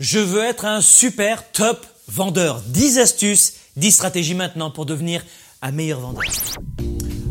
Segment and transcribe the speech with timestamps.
[0.00, 2.62] Je veux être un super top vendeur.
[2.68, 5.22] 10 astuces, 10 stratégies maintenant pour devenir
[5.60, 6.24] un meilleur vendeur.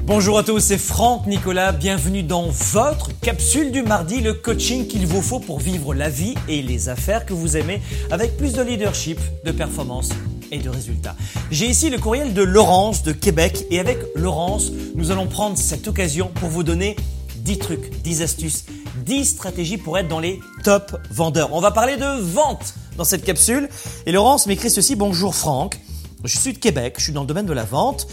[0.06, 1.72] Bonjour à tous, c'est Franck Nicolas.
[1.72, 6.36] Bienvenue dans votre capsule du mardi, le coaching qu'il vous faut pour vivre la vie
[6.48, 7.82] et les affaires que vous aimez
[8.12, 10.10] avec plus de leadership, de performance
[10.52, 11.16] et de résultats.
[11.50, 15.88] J'ai ici le courriel de Laurence de Québec et avec Laurence, nous allons prendre cette
[15.88, 16.96] occasion pour vous donner
[17.38, 18.66] 10 trucs, 10 astuces,
[19.10, 21.52] 10 stratégies pour être dans les top vendeurs.
[21.54, 23.68] On va parler de vente dans cette capsule.
[24.06, 25.80] Et Laurence m'écrit ceci, bonjour Franck.
[26.24, 28.08] Je suis de Québec, je suis dans le domaine de la vente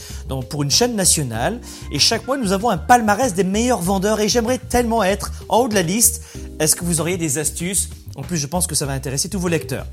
[0.48, 1.60] pour une chaîne nationale
[1.92, 5.58] et chaque mois nous avons un palmarès des meilleurs vendeurs et j'aimerais tellement être en
[5.58, 6.22] haut de la liste.
[6.60, 7.90] Est-ce que vous auriez des astuces?
[8.14, 9.84] En plus, je pense que ça va intéresser tous vos lecteurs.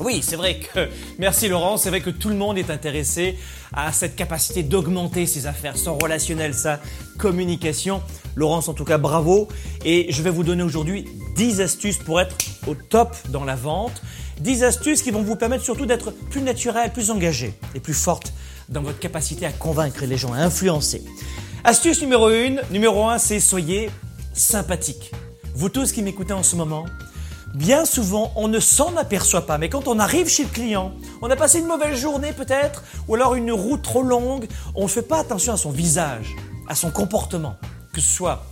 [0.00, 3.38] Oui, c'est vrai que, merci Laurent, c'est vrai que tout le monde est intéressé
[3.72, 6.80] à cette capacité d'augmenter ses affaires, son relationnel, sa
[7.18, 8.02] communication.
[8.34, 9.48] Laurence, en tout cas, bravo.
[9.84, 11.06] Et je vais vous donner aujourd'hui
[11.36, 14.02] 10 astuces pour être au top dans la vente.
[14.40, 18.34] 10 astuces qui vont vous permettre surtout d'être plus naturel, plus engagé et plus forte
[18.68, 21.02] dans votre capacité à convaincre les gens, à influencer.
[21.64, 23.88] Astuce numéro 1, numéro 1, c'est soyez
[24.34, 25.10] sympathique.
[25.54, 26.84] Vous tous qui m'écoutez en ce moment,
[27.56, 31.30] Bien souvent, on ne s'en aperçoit pas, mais quand on arrive chez le client, on
[31.30, 35.00] a passé une mauvaise journée peut-être, ou alors une route trop longue, on ne fait
[35.00, 36.36] pas attention à son visage,
[36.68, 37.56] à son comportement,
[37.94, 38.44] que ce soit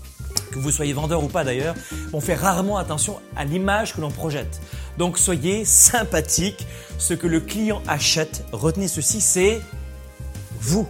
[0.51, 1.75] que vous soyez vendeur ou pas d'ailleurs,
[2.15, 4.63] on fait rarement attention à l'image que l'on projette.
[4.97, 9.61] Donc soyez sympathique, ce que le client achète, retenez ceci, c'est
[10.61, 10.89] vous.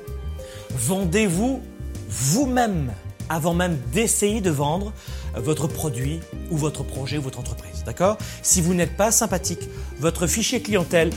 [0.70, 1.64] Vendez-vous
[2.08, 2.92] vous-même
[3.28, 4.92] avant même d'essayer de vendre
[5.36, 7.84] votre produit ou votre projet ou votre entreprise.
[7.84, 8.18] D'accord?
[8.42, 9.68] Si vous n'êtes pas sympathique,
[9.98, 11.10] votre fichier clientèle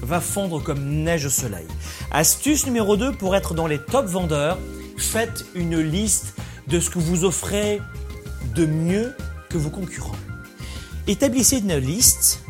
[0.00, 1.66] va fondre comme neige au soleil.
[2.10, 4.58] Astuce numéro 2 pour être dans les top vendeurs,
[4.96, 6.34] faites une liste
[6.66, 7.80] de ce que vous offrez
[8.54, 9.14] de mieux
[9.48, 10.16] que vos concurrents.
[11.06, 12.40] Établissez une liste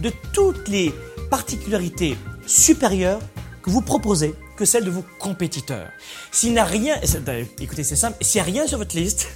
[0.00, 0.94] de toutes les
[1.30, 3.20] particularités supérieures
[3.62, 5.88] que vous proposez que celles de vos compétiteurs.
[6.32, 6.96] S'il n'y a rien,
[7.60, 9.28] écoutez, c'est simple, s'il n'y a rien sur votre liste,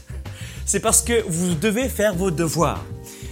[0.66, 2.84] c'est parce que vous devez faire vos devoirs.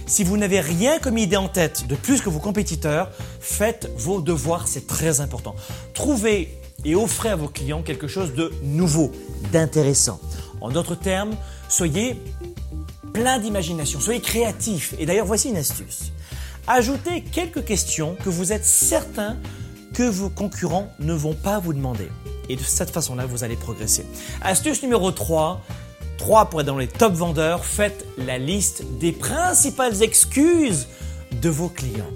[0.05, 4.21] Si vous n'avez rien comme idée en tête de plus que vos compétiteurs, faites vos
[4.21, 5.55] devoirs, c'est très important.
[5.93, 9.11] Trouvez et offrez à vos clients quelque chose de nouveau,
[9.51, 10.19] d'intéressant.
[10.61, 11.35] En d'autres termes,
[11.69, 12.17] soyez
[13.13, 14.93] plein d'imagination, soyez créatif.
[14.99, 16.11] Et d'ailleurs, voici une astuce.
[16.67, 19.37] Ajoutez quelques questions que vous êtes certain
[19.93, 22.09] que vos concurrents ne vont pas vous demander.
[22.49, 24.05] Et de cette façon-là, vous allez progresser.
[24.41, 25.61] Astuce numéro 3,
[26.17, 30.87] 3 pour être dans les top vendeurs, faites la liste des principales excuses
[31.31, 32.11] de vos clients.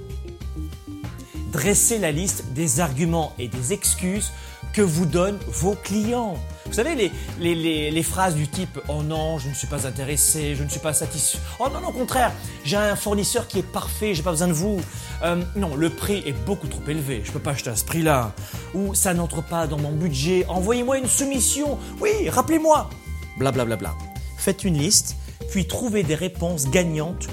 [1.52, 4.32] Dressez la liste des arguments et des excuses
[4.74, 6.36] que vous donnent vos clients.
[6.68, 10.70] Vous savez, les, phrases du type Oh non, je ne suis pas intéressé, je ne
[10.70, 11.40] suis pas satisfait.
[11.60, 12.32] Oh non, non, au contraire,
[12.64, 14.80] j'ai un fournisseur qui est parfait, j'ai pas besoin de vous.
[15.24, 18.34] Euh, non, le prix est beaucoup trop élevé, je peux pas acheter à ce prix-là.
[18.74, 21.80] Ou ça n'entre pas dans mon budget, envoyez-moi une soumission.
[22.02, 22.90] Oui, rappelez-moi.
[23.38, 23.78] Blablabla.
[23.78, 24.08] Bla, bla.
[24.38, 25.16] Faites une liste,
[25.50, 27.28] puis trouvez des réponses gagnantes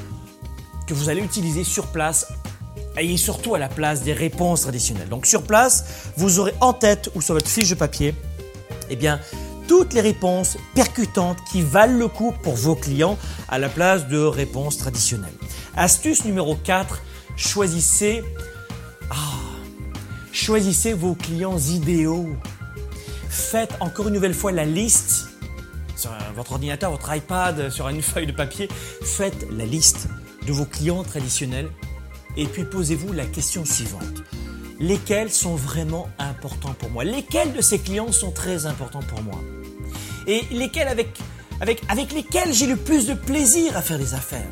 [0.87, 2.27] que vous allez utiliser sur place
[2.97, 5.09] Ayez surtout à la place des réponses traditionnelles.
[5.09, 8.15] Donc sur place, vous aurez en tête ou sur votre fiche de papier
[8.91, 9.19] eh bien,
[9.67, 14.19] toutes les réponses percutantes qui valent le coup pour vos clients à la place de
[14.19, 15.33] réponses traditionnelles.
[15.75, 17.03] Astuce numéro 4,
[17.37, 18.23] choisissez,
[19.11, 19.15] ah,
[20.33, 22.29] choisissez vos clients idéaux.
[23.29, 25.31] Faites encore une nouvelle fois la liste
[25.97, 28.69] sur votre ordinateur, votre iPad, sur une feuille de papier.
[29.03, 30.09] Faites la liste
[30.47, 31.71] de vos clients traditionnels
[32.37, 34.23] et puis posez-vous la question suivante
[34.81, 39.41] lesquels sont vraiment importants pour moi, lesquels de ces clients sont très importants pour moi,
[40.27, 41.09] et lesquels avec,
[41.61, 44.51] avec, avec lesquels j'ai le plus de plaisir à faire des affaires?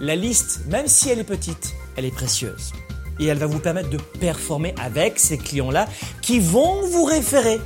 [0.00, 2.72] La liste, même si elle est petite, elle est précieuse.
[3.18, 5.88] Et elle va vous permettre de performer avec ces clients-là
[6.20, 7.58] qui vont vous référer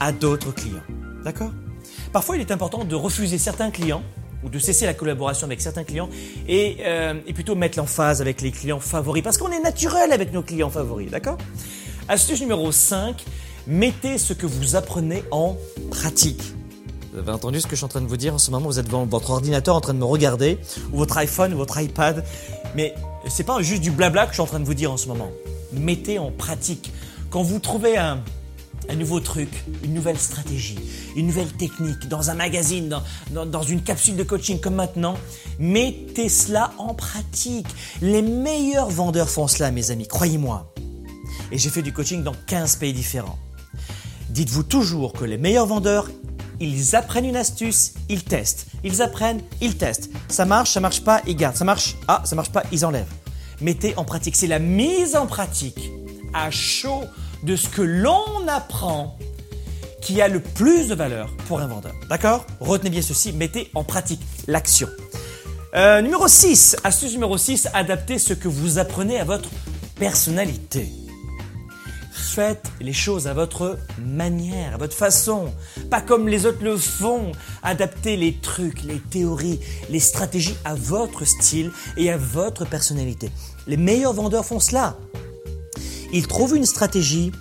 [0.00, 0.82] à d'autres clients.
[1.22, 1.52] D'accord?
[2.12, 4.02] Parfois, il est important de refuser certains clients
[4.42, 6.08] ou de cesser la collaboration avec certains clients
[6.48, 10.42] et, euh, plutôt mettre l'emphase avec les clients favoris parce qu'on est naturel avec nos
[10.42, 11.38] clients favoris, d'accord?
[12.08, 13.24] Astuce numéro 5,
[13.66, 15.56] mettez ce que vous apprenez en
[15.90, 16.42] pratique.
[17.12, 18.66] Vous avez entendu ce que je suis en train de vous dire en ce moment,
[18.66, 20.58] vous êtes devant votre ordinateur en train de me regarder,
[20.92, 22.24] ou votre iPhone, ou votre iPad,
[22.74, 22.94] mais
[23.28, 25.08] c'est pas juste du blabla que je suis en train de vous dire en ce
[25.08, 25.30] moment.
[25.72, 26.92] Mettez en pratique.
[27.30, 28.20] Quand vous trouvez un,
[28.90, 29.48] un nouveau truc,
[29.84, 30.78] une nouvelle stratégie,
[31.14, 32.88] une nouvelle technique dans un magazine,
[33.30, 35.16] dans, une capsule de coaching comme maintenant,
[35.58, 37.68] mettez cela en pratique.
[38.02, 40.74] Les meilleurs vendeurs font cela, mes amis, croyez-moi.
[41.52, 43.38] Et j'ai fait du coaching dans 15 pays différents.
[44.28, 46.10] Dites-vous toujours que les meilleurs vendeurs,
[46.58, 48.66] ils apprennent une astuce, ils testent.
[48.82, 50.10] Ils apprennent, ils testent.
[50.28, 51.56] Ça marche, ça marche pas, ils gardent.
[51.56, 53.12] Ça marche, ah, ça marche pas, ils enlèvent.
[53.60, 54.36] mettez en pratique.
[54.36, 55.90] C'est la mise en pratique
[56.32, 57.04] à chaud
[57.42, 59.18] de ce que l'on apprend
[60.00, 61.94] qui a le plus de valeur pour un vendeur.
[62.08, 64.88] D'accord Retenez bien ceci, mettez en pratique l'action.
[65.74, 69.50] Euh, numéro 6, astuce numéro 6, adaptez ce que vous apprenez à votre
[69.96, 70.90] personnalité.
[72.12, 75.52] Faites les choses à votre manière, à votre façon,
[75.90, 77.32] pas comme les autres le font.
[77.62, 79.60] Adaptez les trucs, les théories,
[79.90, 83.30] les stratégies à votre style et à votre personnalité.
[83.66, 84.96] Les meilleurs vendeurs font cela.
[86.12, 87.32] Ils trouvent une stratégie,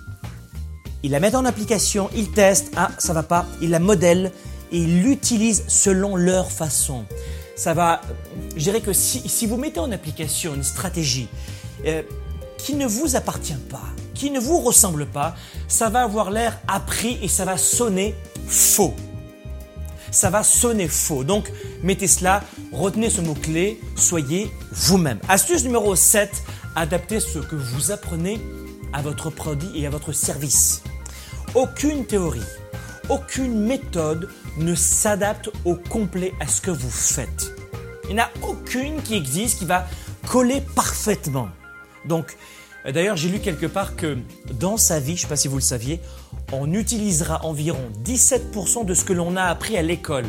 [1.01, 4.31] ils la mettent en application, ils testent, ah ça va pas, ils la modèlent
[4.71, 7.05] et ils l'utilisent selon leur façon.
[7.55, 8.01] Ça va,
[8.55, 11.27] je dirais que si, vous mettez en application une stratégie
[11.85, 12.03] euh,
[12.57, 13.81] qui ne vous appartient pas,
[14.13, 15.35] qui ne vous ressemble pas,
[15.67, 18.15] ça va avoir l'air appris et ça va sonner
[18.47, 18.93] faux.
[20.11, 21.23] Ça va sonner faux.
[21.23, 21.51] Donc,
[21.83, 25.19] mettez cela, retenez ce mot-clé, soyez vous-même.
[25.27, 26.29] Astuce numéro 7,
[26.75, 28.39] adaptez ce que vous apprenez
[28.93, 30.83] à votre produit et à votre service.
[31.55, 32.41] Aucune théorie,
[33.09, 37.51] aucune méthode ne s'adapte au complet à ce que vous faites.
[38.09, 39.85] Il n'y en a aucune qui existe qui va
[40.27, 41.49] coller parfaitement.
[42.05, 42.37] Donc,
[42.85, 44.17] d'ailleurs, j'ai lu quelque part que
[44.53, 46.01] dans sa vie, je ne sais pas si vous le saviez,
[46.51, 50.25] on utilisera environ 17% de ce que l'on a appris à l'école.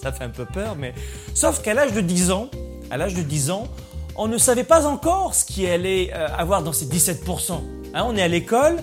[0.00, 0.94] Ça fait un peu peur, mais
[1.34, 2.50] sauf qu'à l'âge de 10 ans,
[2.90, 3.68] à l'âge de 10 ans,
[4.16, 7.60] on ne savait pas encore ce qu'il allait euh, avoir dans ces 17%.
[7.94, 8.76] Hein, on est à l'école,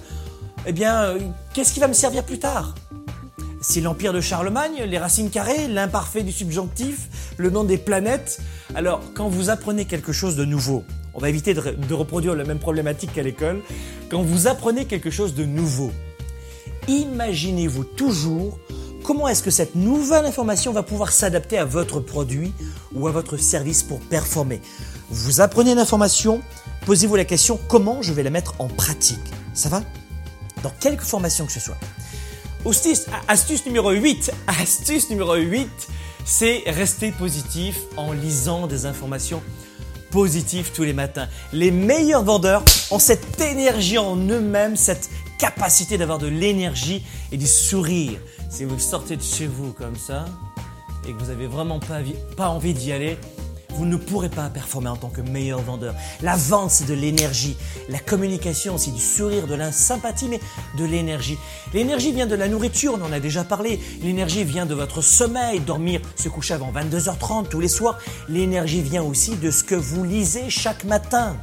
[0.65, 1.19] eh bien, euh,
[1.53, 2.75] qu'est-ce qui va me servir plus tard?
[3.61, 7.07] C'est l'empire de Charlemagne, les racines carrées, l'imparfait du subjonctif,
[7.37, 8.41] le nom des planètes.
[8.75, 10.83] Alors, quand vous apprenez quelque chose de nouveau,
[11.13, 13.61] on va éviter de, reproduire la même problématique qu'à l'école.
[14.09, 15.91] Quand vous apprenez quelque chose de nouveau,
[16.87, 18.57] imaginez-vous toujours
[19.03, 22.51] comment est-ce que cette nouvelle information va pouvoir s'adapter à votre produit
[22.93, 24.61] ou à votre service pour performer.
[25.09, 26.41] Vous apprenez l'information,
[26.85, 29.19] posez-vous la question comment je vais la mettre en pratique?
[29.53, 29.81] Ça va?
[30.61, 31.77] Dans quelque formation que ce soit.
[33.27, 35.69] Astuce, numéro 8, astuce numéro 8,
[36.25, 39.41] c'est rester positif en lisant des informations
[40.11, 41.27] positives tous les matins.
[41.51, 45.09] Les meilleurs vendeurs ont cette énergie en eux-mêmes, cette
[45.39, 48.19] capacité d'avoir de l'énergie et du sourire.
[48.49, 50.25] Si vous sortez de chez vous comme ça
[51.05, 51.79] et que vous n'avez vraiment
[52.37, 53.17] pas envie d'y aller,
[53.75, 55.95] vous ne pourrez pas performer en tant que meilleur vendeur.
[56.21, 57.57] La vente, c'est de l'énergie.
[57.89, 60.39] La communication, c'est du sourire, de la sympathie, mais
[60.77, 61.37] de l'énergie.
[61.73, 63.79] L'énergie vient de la nourriture, on en a déjà parlé.
[64.01, 67.99] L'énergie vient de votre sommeil, dormir, se coucher avant 22h30 tous les soirs.
[68.29, 71.35] L'énergie vient aussi de ce que vous lisez chaque matin.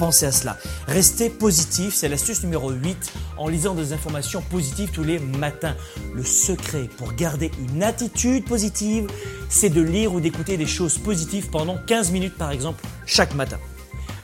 [0.00, 0.56] Pensez à cela.
[0.88, 5.76] Restez positif, c'est l'astuce numéro 8 en lisant des informations positives tous les matins.
[6.14, 9.08] Le secret pour garder une attitude positive,
[9.50, 13.58] c'est de lire ou d'écouter des choses positives pendant 15 minutes par exemple chaque matin.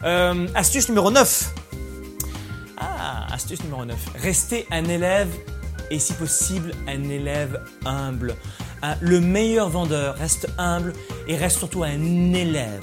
[0.02, 1.54] Euh, astuce numéro 9.
[2.78, 3.98] Ah, astuce numéro 9.
[4.14, 5.28] Restez un élève
[5.90, 8.34] et si possible un élève humble.
[9.02, 10.94] Le meilleur vendeur reste humble
[11.28, 12.82] et reste surtout un élève.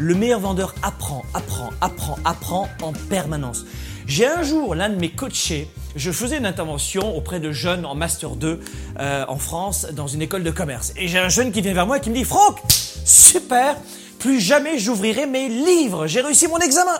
[0.00, 3.66] Le meilleur vendeur apprend, apprend, apprend, apprend en permanence.
[4.06, 7.94] J'ai un jour, l'un de mes coachés, je faisais une intervention auprès de jeunes en
[7.94, 8.60] Master 2
[8.98, 10.94] euh, en France dans une école de commerce.
[10.96, 12.60] Et j'ai un jeune qui vient vers moi et qui me dit Franck,
[13.04, 13.76] super,
[14.18, 16.96] plus jamais j'ouvrirai mes livres, j'ai réussi mon examen.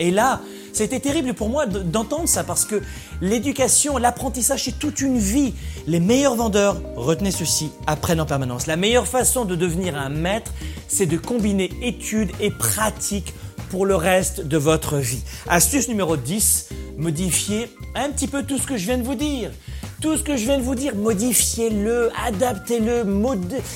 [0.00, 0.40] Et là,
[0.74, 2.82] c'était terrible pour moi d'entendre ça parce que
[3.20, 5.54] l'éducation, l'apprentissage, c'est toute une vie.
[5.86, 8.66] Les meilleurs vendeurs, retenez ceci, apprennent en permanence.
[8.66, 10.52] La meilleure façon de devenir un maître,
[10.88, 13.34] c'est de combiner études et pratiques
[13.70, 15.22] pour le reste de votre vie.
[15.48, 19.52] Astuce numéro 10, modifiez un petit peu tout ce que je viens de vous dire.
[20.00, 23.06] Tout ce que je viens de vous dire, modifiez-le, adaptez-le.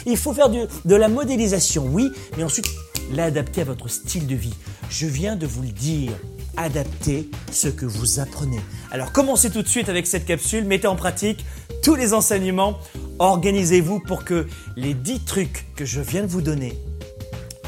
[0.04, 2.66] Il faut faire de la modélisation, oui, mais ensuite
[3.12, 4.54] l'adapter à votre style de vie.
[4.90, 6.12] Je viens de vous le dire
[6.58, 8.60] adaptez ce que vous apprenez.
[8.90, 11.44] Alors commencez tout de suite avec cette capsule, mettez en pratique
[11.82, 12.78] tous les enseignements,
[13.18, 14.46] organisez-vous pour que
[14.76, 16.76] les 10 trucs que je viens de vous donner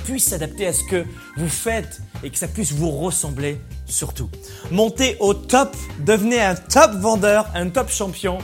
[0.04, 1.04] puissent s'adapter à ce que
[1.36, 4.28] vous faites et que ça puisse vous ressembler surtout.
[4.72, 8.38] Montez au top, devenez un top vendeur, un top champion.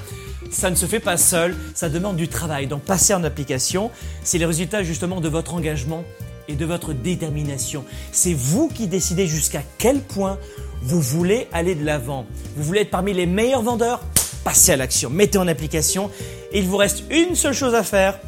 [0.52, 2.68] Ça ne se fait pas seul, ça demande du travail.
[2.68, 3.90] Donc passez en application,
[4.22, 6.04] c'est le résultat justement de votre engagement
[6.48, 7.84] et de votre détermination.
[8.12, 10.38] C'est vous qui décidez jusqu'à quel point
[10.82, 12.26] vous voulez aller de l'avant.
[12.56, 14.00] Vous voulez être parmi les meilleurs vendeurs?
[14.44, 16.10] Passez à l'action, mettez en application.
[16.52, 18.18] il vous reste une seule chose à faire,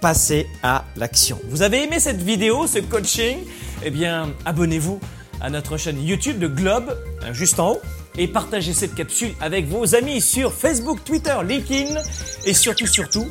[0.00, 1.38] passez à l'action.
[1.48, 3.38] Vous avez aimé cette vidéo, ce coaching?
[3.84, 4.98] Eh bien, abonnez-vous
[5.40, 7.80] à notre chaîne YouTube de Globe, hein, juste en haut,
[8.16, 11.94] et partagez cette capsule avec vos amis sur Facebook, Twitter, LinkedIn,
[12.44, 13.26] et surtout, surtout,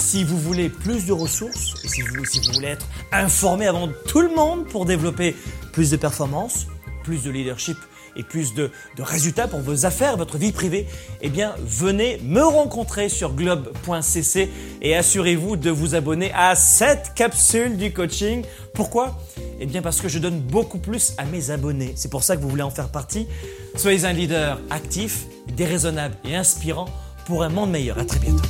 [0.00, 4.34] Si vous voulez plus de ressources et si vous, voulez être informé avant tout le
[4.34, 5.36] monde pour développer
[5.72, 6.66] plus de performance,
[7.04, 7.76] plus de leadership
[8.16, 10.86] et plus de, de, résultats pour vos affaires, votre vie privée,
[11.20, 14.48] eh bien, venez me rencontrer sur globe.cc
[14.80, 18.42] et assurez-vous de vous abonner à cette capsule du coaching.
[18.74, 19.18] Pourquoi?
[19.60, 21.92] Eh bien, parce que je donne beaucoup plus à mes abonnés.
[21.94, 23.28] C'est pour ça que vous voulez en faire partie.
[23.76, 26.86] Soyez un leader actif, déraisonnable et inspirant
[27.26, 27.98] pour un monde meilleur.
[27.98, 28.42] À très bientôt.